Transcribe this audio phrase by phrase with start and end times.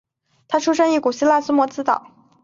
[0.47, 2.09] 他生于古希腊萨摩斯岛。